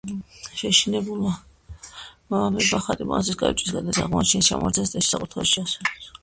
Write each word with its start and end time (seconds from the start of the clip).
შეშინებულმა 0.59 1.33
მამებმა 2.35 2.79
ხატი 2.87 3.07
მონასტრის 3.11 3.39
კარიბჭის 3.43 3.71
კედელზე 3.75 4.03
აღმოაჩინეს, 4.07 4.49
ჩამოაბრძანეს 4.51 4.97
და 4.97 5.05
ისევ 5.05 5.11
საკურთხეველში 5.13 5.55
შეასვენეს. 5.61 6.11